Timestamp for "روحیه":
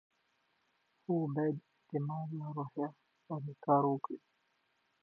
3.43-3.55